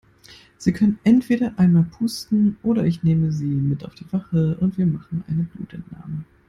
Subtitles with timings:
[0.57, 4.87] Sie können entweder einmal pusten oder ich nehme Sie mit auf die Wache und wir
[4.87, 6.25] machen eine Blutentnahme.